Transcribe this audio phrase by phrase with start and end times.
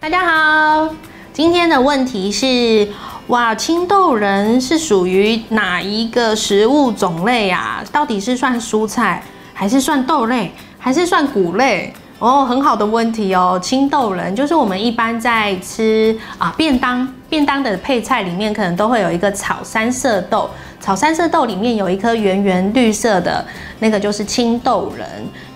[0.00, 0.94] 大家好，
[1.32, 2.86] 今天的问题是：
[3.26, 7.82] 哇，青豆仁是属于哪一个食物种类啊？
[7.90, 9.20] 到底是算蔬菜，
[9.52, 11.92] 还是算豆类，还是算谷类？
[12.20, 13.58] 哦，很好的问题哦。
[13.60, 20.48] 青豆仁就是我们一般在吃啊便当，便当的配菜里面可能都会有一个炒三色豆，
[20.80, 23.44] 炒三色豆里面有一颗圆圆绿色的
[23.80, 25.06] 那个就是青豆仁。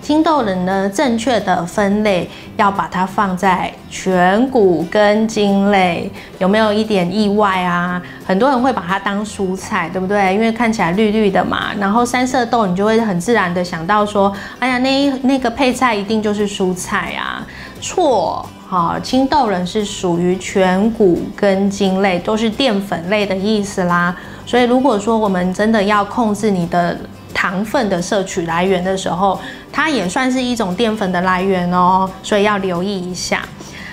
[0.01, 8.03] 青豆仁呢，正确的分类要把它放在全谷根茎类，有没有一点意外啊？
[8.27, 10.35] 很多人会把它当蔬菜，对不对？
[10.35, 11.73] 因为看起来绿绿的嘛。
[11.79, 17.47] 然后三色豆，你就会很自然的想到说，哎呀，那那个配菜一定就是蔬菜啊。
[17.81, 24.17] 错，好，青豆仁是属于全谷根茎类，都是淀粉类的意思啦。
[24.45, 26.99] 所以如果说我们真的要控制你的。
[27.43, 29.37] 糖分的摄取来源的时候，
[29.73, 33.43] 它也算是一种淀粉的来源哦，所以要留意一下。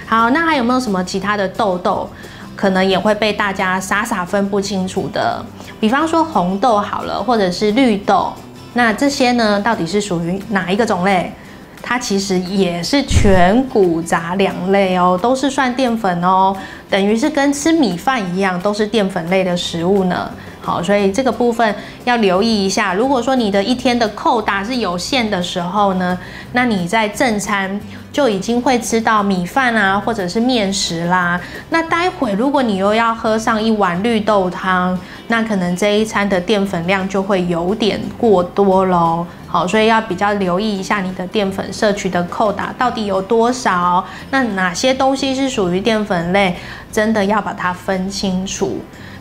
[0.05, 2.07] 好，那还有没有什么其他的豆豆，
[2.55, 5.43] 可能也会被大家傻傻分不清楚的？
[5.79, 8.31] 比方说红豆好了，或者是绿豆，
[8.73, 11.33] 那这些呢，到底是属于哪一个种类？
[11.81, 16.55] 它其实也是全谷杂粮类哦，都是算淀粉哦，
[16.87, 20.29] 等于是跟吃米饭一样，都是淀粉类的食物呢。
[20.69, 21.75] 好，所以这个部分
[22.05, 22.93] 要留意一下。
[22.93, 26.15] 如果说你的一天的扣打是有限的时候呢，
[26.51, 31.41] 那你在正餐就已经会吃到米饭啊，或者是面食啦。
[31.71, 34.95] 那待会如果你又要喝上一碗绿豆汤，
[35.25, 39.25] 那可能这一餐的淀粉量就会有点过多喽。
[39.47, 44.05] 好，所以要比较留意一下你的淀粉摄取的扣打到底有多少。
[44.29, 46.55] 那哪些东西是属于淀粉类，
[46.91, 48.77] 真的要把它分清楚。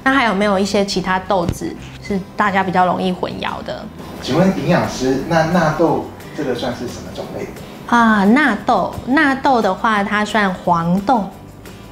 [0.09, 1.71] 那还有没有一些其他豆子
[2.03, 3.85] 是大家比较容易混淆的？
[4.23, 7.47] 请问营养师，那纳豆这个算是什么种类？
[7.87, 11.25] 啊，纳豆，纳豆的话，它算黄豆。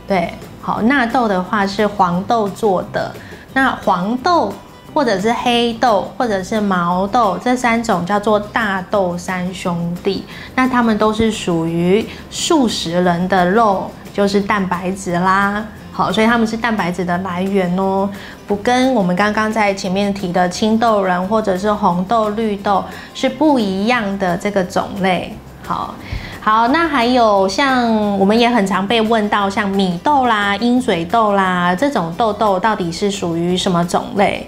[0.08, 3.14] 对，好，纳豆的话是黄豆做的。
[3.52, 4.50] 那黄豆
[4.94, 10.24] 或者是黑豆或者是毛豆这三种叫做大豆三兄弟。
[10.54, 15.62] 那它们都是属于素食人的肉，就是蛋白质啦。
[15.96, 18.06] 好，所以它们是蛋白质的来源哦，
[18.46, 22.84] 不跟我们刚刚在前面提的青豆仁或者是红豆、绿豆
[23.14, 25.34] 是不一样的这个种类。
[25.64, 25.94] 好，
[26.42, 34.46] 好，那还有像我们也很常被问到，像米豆啦、鹰嘴豆啦这种豆豆到底是属于什么种类？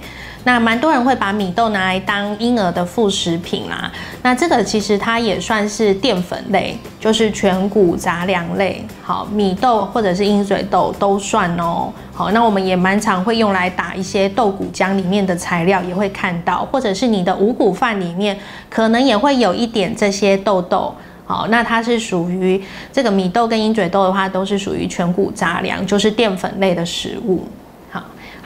[0.48, 3.92] 那蛮多人会把米豆拿来当婴儿的副食品啦，
[4.22, 8.82] 那这个其实它也算是淀粉类，就是全谷杂粮类。
[9.03, 11.92] 好，米豆或者是鹰嘴豆都算哦。
[12.14, 18.34] 好，那我们也蛮常会用来打一些豆谷浆里面的材料，也会看到，或者是你的五谷饭里面
[18.70, 20.94] 可能也会有一点这些豆豆。
[21.26, 22.59] 好，那它是属于
[22.91, 27.47] 这个米豆跟鹰嘴豆的话，都是属于全谷杂粮，就是淀粉类的食物。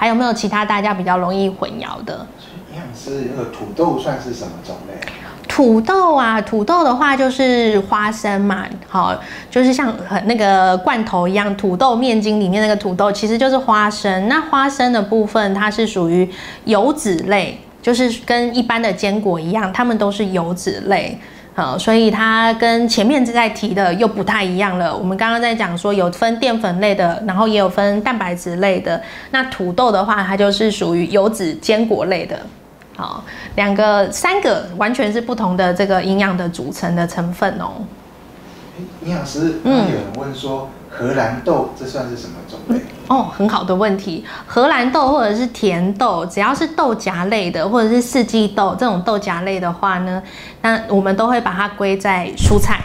[0.02, 2.26] 还有没有其他大家比较容易混淆的？
[2.72, 4.94] 营养师，那个土豆算是什么种类？
[5.46, 9.16] 土豆啊，土豆的话就是花生嘛，好，
[9.48, 14.26] 就是像那个罐头一样，土豆面筋里面那个土豆其实就是花生。
[14.26, 16.28] 那花生的部分，它是属于
[16.64, 21.16] 油脂类，就是跟一般的坚果一样，它们都是油脂类。
[21.54, 24.96] 好，所以它跟前面在提的又不太一样了。
[24.96, 29.00] 我们刚刚在讲说有分淀粉类的，然后也有分蛋白质类的。
[29.32, 32.40] 那土豆的话，它就是属于油脂坚果类的。
[32.96, 33.22] 好，
[33.56, 37.72] 两个、三个完全是不同的这个营养的组成的成分哦。
[39.04, 40.70] 营养师，嗯，有人问说。
[40.94, 42.80] 荷兰豆这算是什么种类？
[43.08, 44.24] 哦，很好的问题。
[44.46, 50.22] 荷兰豆或者是甜豆，只要是豆荚类的，或者是四季豆这种豆荚类的话呢，
[50.60, 52.80] 那我们都会把它归在蔬菜。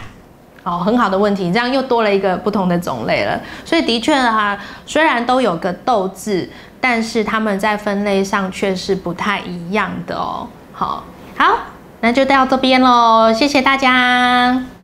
[0.62, 3.38] 好，很好的问题，这样又多了一个不同的种类了。
[3.64, 6.48] 所以的确啊，虽然都有个豆字，
[6.80, 10.46] 但是它们在分类上却是不太一样的哦。
[10.72, 11.04] 好，
[11.36, 11.58] 好，
[12.00, 14.77] 那就到这边喽，谢谢大家。